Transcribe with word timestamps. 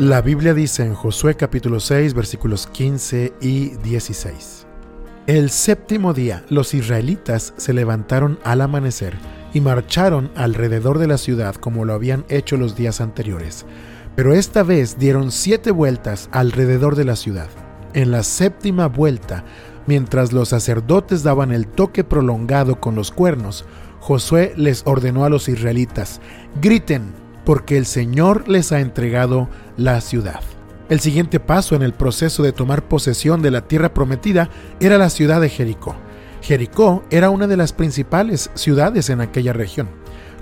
La 0.00 0.22
Biblia 0.22 0.54
dice 0.54 0.82
en 0.82 0.94
Josué 0.94 1.34
capítulo 1.34 1.78
6 1.78 2.14
versículos 2.14 2.66
15 2.68 3.34
y 3.42 3.76
16. 3.82 4.66
El 5.26 5.50
séptimo 5.50 6.14
día 6.14 6.42
los 6.48 6.72
israelitas 6.72 7.52
se 7.58 7.74
levantaron 7.74 8.38
al 8.42 8.62
amanecer 8.62 9.18
y 9.52 9.60
marcharon 9.60 10.30
alrededor 10.36 10.98
de 10.98 11.06
la 11.06 11.18
ciudad 11.18 11.54
como 11.54 11.84
lo 11.84 11.92
habían 11.92 12.24
hecho 12.30 12.56
los 12.56 12.76
días 12.76 13.02
anteriores, 13.02 13.66
pero 14.16 14.32
esta 14.32 14.62
vez 14.62 14.98
dieron 14.98 15.30
siete 15.30 15.70
vueltas 15.70 16.30
alrededor 16.32 16.96
de 16.96 17.04
la 17.04 17.14
ciudad. 17.14 17.50
En 17.92 18.10
la 18.10 18.22
séptima 18.22 18.86
vuelta, 18.86 19.44
mientras 19.86 20.32
los 20.32 20.48
sacerdotes 20.48 21.22
daban 21.24 21.52
el 21.52 21.66
toque 21.66 22.04
prolongado 22.04 22.80
con 22.80 22.94
los 22.94 23.10
cuernos, 23.10 23.66
Josué 24.00 24.54
les 24.56 24.80
ordenó 24.86 25.26
a 25.26 25.28
los 25.28 25.46
israelitas, 25.50 26.22
griten, 26.62 27.12
porque 27.44 27.76
el 27.76 27.86
Señor 27.86 28.48
les 28.48 28.72
ha 28.72 28.80
entregado 28.80 29.48
la 29.76 30.00
ciudad. 30.00 30.40
El 30.88 31.00
siguiente 31.00 31.38
paso 31.38 31.76
en 31.76 31.82
el 31.82 31.92
proceso 31.92 32.42
de 32.42 32.52
tomar 32.52 32.88
posesión 32.88 33.42
de 33.42 33.52
la 33.52 33.62
tierra 33.62 33.94
prometida 33.94 34.50
era 34.80 34.98
la 34.98 35.08
ciudad 35.08 35.40
de 35.40 35.48
Jericó. 35.48 35.94
Jericó 36.42 37.04
era 37.10 37.30
una 37.30 37.46
de 37.46 37.56
las 37.56 37.72
principales 37.72 38.50
ciudades 38.54 39.08
en 39.10 39.20
aquella 39.20 39.52
región. 39.52 39.88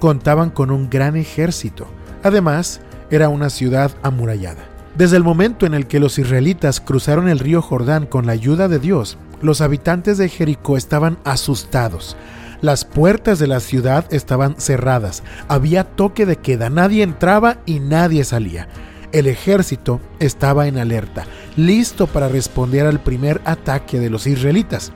Contaban 0.00 0.50
con 0.50 0.70
un 0.70 0.90
gran 0.90 1.16
ejército. 1.16 1.86
Además, 2.22 2.80
era 3.10 3.28
una 3.28 3.50
ciudad 3.50 3.92
amurallada. 4.02 4.64
Desde 4.96 5.16
el 5.16 5.22
momento 5.22 5.64
en 5.64 5.74
el 5.74 5.86
que 5.86 6.00
los 6.00 6.18
israelitas 6.18 6.80
cruzaron 6.80 7.28
el 7.28 7.38
río 7.38 7.62
Jordán 7.62 8.06
con 8.06 8.26
la 8.26 8.32
ayuda 8.32 8.68
de 8.68 8.78
Dios, 8.78 9.18
los 9.40 9.60
habitantes 9.60 10.18
de 10.18 10.28
Jericó 10.28 10.76
estaban 10.76 11.18
asustados. 11.24 12.16
Las 12.62 12.84
puertas 12.84 13.40
de 13.40 13.48
la 13.48 13.58
ciudad 13.58 14.06
estaban 14.14 14.54
cerradas, 14.56 15.24
había 15.48 15.82
toque 15.82 16.26
de 16.26 16.36
queda, 16.36 16.70
nadie 16.70 17.02
entraba 17.02 17.58
y 17.66 17.80
nadie 17.80 18.22
salía. 18.22 18.68
El 19.10 19.26
ejército 19.26 20.00
estaba 20.20 20.68
en 20.68 20.78
alerta, 20.78 21.24
listo 21.56 22.06
para 22.06 22.28
responder 22.28 22.86
al 22.86 23.00
primer 23.00 23.40
ataque 23.44 23.98
de 23.98 24.10
los 24.10 24.28
israelitas. 24.28 24.92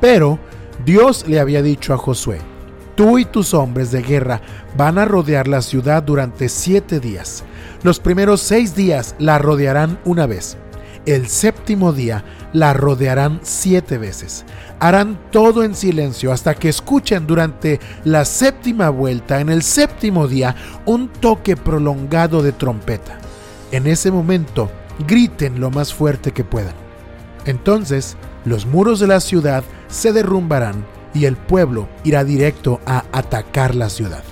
Pero 0.00 0.38
Dios 0.84 1.26
le 1.26 1.40
había 1.40 1.62
dicho 1.62 1.92
a 1.92 1.98
Josué, 1.98 2.38
tú 2.94 3.18
y 3.18 3.24
tus 3.24 3.54
hombres 3.54 3.90
de 3.90 4.02
guerra 4.02 4.40
van 4.76 4.96
a 4.96 5.04
rodear 5.04 5.48
la 5.48 5.62
ciudad 5.62 6.04
durante 6.04 6.48
siete 6.48 7.00
días. 7.00 7.42
Los 7.82 7.98
primeros 7.98 8.40
seis 8.40 8.76
días 8.76 9.16
la 9.18 9.36
rodearán 9.38 9.98
una 10.04 10.26
vez. 10.26 10.56
El 11.06 11.28
séptimo 11.28 11.92
día 11.92 12.24
la 12.52 12.74
rodearán 12.74 13.40
siete 13.42 13.96
veces. 13.96 14.44
Harán 14.80 15.18
todo 15.30 15.64
en 15.64 15.74
silencio 15.74 16.30
hasta 16.30 16.54
que 16.54 16.68
escuchen 16.68 17.26
durante 17.26 17.80
la 18.04 18.24
séptima 18.24 18.90
vuelta, 18.90 19.40
en 19.40 19.48
el 19.48 19.62
séptimo 19.62 20.28
día, 20.28 20.54
un 20.84 21.08
toque 21.08 21.56
prolongado 21.56 22.42
de 22.42 22.52
trompeta. 22.52 23.18
En 23.72 23.86
ese 23.86 24.10
momento, 24.10 24.70
griten 25.06 25.58
lo 25.58 25.70
más 25.70 25.94
fuerte 25.94 26.32
que 26.32 26.44
puedan. 26.44 26.74
Entonces, 27.46 28.16
los 28.44 28.66
muros 28.66 29.00
de 29.00 29.06
la 29.06 29.20
ciudad 29.20 29.64
se 29.88 30.12
derrumbarán 30.12 30.84
y 31.14 31.24
el 31.24 31.36
pueblo 31.36 31.88
irá 32.04 32.24
directo 32.24 32.80
a 32.84 33.04
atacar 33.12 33.74
la 33.74 33.88
ciudad. 33.88 34.22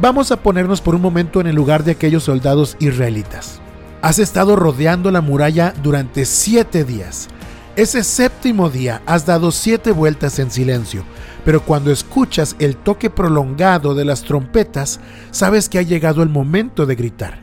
Vamos 0.00 0.32
a 0.32 0.42
ponernos 0.42 0.80
por 0.80 0.96
un 0.96 1.00
momento 1.00 1.40
en 1.40 1.46
el 1.46 1.54
lugar 1.54 1.84
de 1.84 1.92
aquellos 1.92 2.24
soldados 2.24 2.76
israelitas. 2.80 3.61
Has 4.02 4.18
estado 4.18 4.56
rodeando 4.56 5.12
la 5.12 5.20
muralla 5.20 5.72
durante 5.80 6.24
siete 6.24 6.82
días. 6.82 7.28
Ese 7.76 8.02
séptimo 8.02 8.68
día 8.68 9.00
has 9.06 9.26
dado 9.26 9.52
siete 9.52 9.92
vueltas 9.92 10.40
en 10.40 10.50
silencio, 10.50 11.04
pero 11.44 11.64
cuando 11.64 11.92
escuchas 11.92 12.56
el 12.58 12.76
toque 12.76 13.10
prolongado 13.10 13.94
de 13.94 14.04
las 14.04 14.22
trompetas, 14.22 14.98
sabes 15.30 15.68
que 15.68 15.78
ha 15.78 15.82
llegado 15.82 16.24
el 16.24 16.30
momento 16.30 16.84
de 16.84 16.96
gritar. 16.96 17.38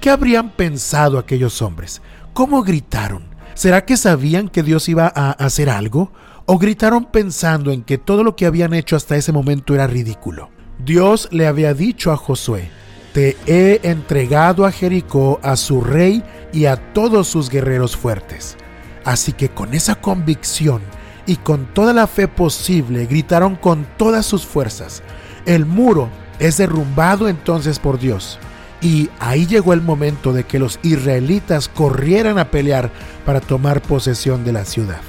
¿Qué 0.00 0.10
habrían 0.10 0.50
pensado 0.50 1.20
aquellos 1.20 1.62
hombres? 1.62 2.02
¿Cómo 2.32 2.64
gritaron? 2.64 3.22
¿Será 3.54 3.84
que 3.84 3.96
sabían 3.96 4.48
que 4.48 4.64
Dios 4.64 4.88
iba 4.88 5.10
a 5.14 5.30
hacer 5.30 5.70
algo? 5.70 6.10
¿O 6.46 6.58
gritaron 6.58 7.04
pensando 7.04 7.70
en 7.70 7.84
que 7.84 7.96
todo 7.96 8.24
lo 8.24 8.34
que 8.34 8.46
habían 8.46 8.74
hecho 8.74 8.96
hasta 8.96 9.16
ese 9.16 9.30
momento 9.30 9.72
era 9.72 9.86
ridículo? 9.86 10.50
Dios 10.84 11.28
le 11.30 11.46
había 11.46 11.74
dicho 11.74 12.10
a 12.10 12.16
Josué, 12.16 12.70
te 13.16 13.34
he 13.46 13.80
entregado 13.82 14.66
a 14.66 14.70
Jericó, 14.70 15.40
a 15.42 15.56
su 15.56 15.80
rey 15.80 16.22
y 16.52 16.66
a 16.66 16.76
todos 16.76 17.26
sus 17.26 17.48
guerreros 17.48 17.96
fuertes. 17.96 18.58
Así 19.06 19.32
que 19.32 19.48
con 19.48 19.72
esa 19.72 19.94
convicción 19.94 20.82
y 21.24 21.36
con 21.36 21.64
toda 21.72 21.94
la 21.94 22.08
fe 22.08 22.28
posible 22.28 23.06
gritaron 23.06 23.56
con 23.56 23.86
todas 23.96 24.26
sus 24.26 24.44
fuerzas. 24.44 25.02
El 25.46 25.64
muro 25.64 26.10
es 26.40 26.58
derrumbado 26.58 27.26
entonces 27.26 27.78
por 27.78 27.98
Dios. 27.98 28.38
Y 28.82 29.08
ahí 29.18 29.46
llegó 29.46 29.72
el 29.72 29.80
momento 29.80 30.34
de 30.34 30.44
que 30.44 30.58
los 30.58 30.78
israelitas 30.82 31.68
corrieran 31.68 32.38
a 32.38 32.50
pelear 32.50 32.90
para 33.24 33.40
tomar 33.40 33.80
posesión 33.80 34.44
de 34.44 34.52
la 34.52 34.66
ciudad. 34.66 35.00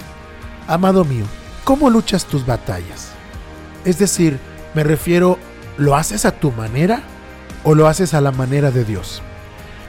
Amado 0.65 1.03
mío, 1.03 1.25
¿cómo 1.65 1.89
luchas 1.89 2.23
tus 2.23 2.45
batallas? 2.45 3.09
Es 3.83 3.99
decir, 3.99 4.39
me 4.73 4.85
refiero, 4.85 5.37
¿lo 5.75 5.93
haces 5.93 6.23
a 6.23 6.31
tu 6.31 6.53
manera 6.53 7.03
o 7.67 7.75
lo 7.75 7.89
haces 7.89 8.13
a 8.13 8.21
la 8.21 8.31
manera 8.31 8.71
de 8.71 8.85
Dios. 8.85 9.21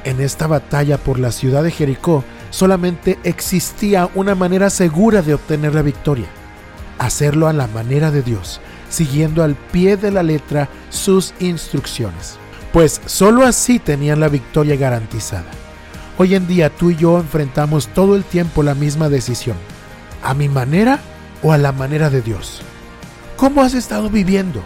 En 0.03 0.21
esta 0.21 0.49
batalla 0.49 0.99
por 0.99 1.21
la 1.21 1.31
ciudad 1.31 1.63
de 1.63 1.71
Jericó 1.71 2.25
solamente 2.51 3.21
existía 3.23 4.11
una 4.17 4.35
manera 4.35 4.69
segura 4.69 5.23
de 5.23 5.35
obtener 5.35 5.77
la 5.77 5.83
victoria, 5.83 6.27
hacerlo 6.99 7.47
a 7.47 7.53
la 7.53 7.69
manera 7.69 8.11
de 8.11 8.23
Dios, 8.23 8.61
siguiendo 8.91 9.45
al 9.45 9.55
pie 9.55 9.97
de 9.97 10.11
la 10.11 10.25
letra 10.25 10.69
sus 10.91 11.35
instrucciones, 11.39 12.37
pues 12.73 13.01
sólo 13.07 13.47
así 13.47 13.79
tenían 13.79 14.19
la 14.19 14.29
victoria 14.29 14.75
garantizada. 14.75 15.53
Hoy 16.19 16.35
en 16.35 16.49
día 16.49 16.71
tú 16.71 16.91
y 16.91 16.97
yo 16.97 17.21
enfrentamos 17.21 17.87
todo 17.87 18.17
el 18.17 18.25
tiempo 18.25 18.65
la 18.65 18.75
misma 18.75 19.09
decisión, 19.09 19.57
a 20.25 20.35
mi 20.35 20.49
manera 20.49 20.99
o 21.45 21.53
a 21.53 21.59
la 21.59 21.71
manera 21.71 22.11
de 22.11 22.23
Dios. 22.23 22.61
¿Cómo 23.37 23.63
has 23.63 23.75
estado 23.75 24.11
viviendo? 24.11 24.65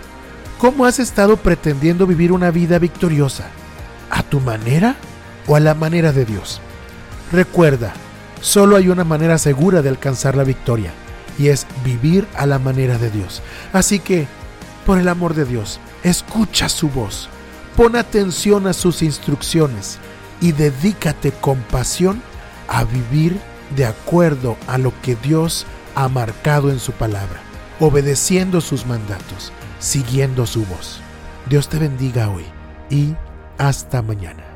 ¿Cómo 0.63 0.87
has 0.87 1.01
estado 1.01 1.39
pretendiendo 1.39 2.07
vivir 2.07 2.31
una 2.31 2.53
vida 2.53 2.79
victoriosa? 2.79 3.47
¿A 4.11 4.23
tu 4.23 4.39
manera 4.39 4.95
o 5.49 5.57
a 5.57 5.61
la 5.61 5.75
manera 5.75 6.13
de 6.13 6.25
Dios? 6.25 6.61
Recuerda, 7.33 7.93
solo 8.41 8.77
hay 8.77 8.89
una 8.89 9.03
manera 9.03 9.39
segura 9.39 9.83
de 9.83 9.89
alcanzar 9.89 10.37
la 10.37 10.45
victoria 10.45 10.93
y 11.37 11.49
es 11.49 11.67
vivir 11.85 12.29
a 12.37 12.47
la 12.47 12.61
manera 12.61 12.97
de 12.97 13.11
Dios. 13.11 13.43
Así 13.73 13.99
que, 13.99 14.29
por 14.87 15.01
el 15.01 15.09
amor 15.09 15.35
de 15.35 15.47
Dios, 15.47 15.81
escucha 16.05 16.69
su 16.69 16.89
voz, 16.89 17.29
pon 17.77 17.97
atención 17.97 18.69
a 18.69 18.73
sus 18.73 19.03
instrucciones 19.03 19.99
y 20.41 20.53
dedícate 20.53 21.33
con 21.33 21.59
pasión 21.59 22.23
a 22.69 22.85
vivir 22.85 23.37
de 23.75 23.87
acuerdo 23.87 24.57
a 24.69 24.79
lo 24.79 24.93
que 25.03 25.17
Dios 25.17 25.67
ha 25.97 26.07
marcado 26.07 26.71
en 26.71 26.79
su 26.79 26.93
palabra, 26.93 27.41
obedeciendo 27.81 28.61
sus 28.61 28.87
mandatos 28.87 29.53
siguiendo 29.83 30.47
su 30.47 30.65
voz. 30.67 31.01
Dios 31.51 31.69
te 31.69 31.79
bendiga 31.79 32.31
hoy 32.31 32.45
y 32.89 33.15
hasta 33.59 34.01
mañana. 34.01 34.52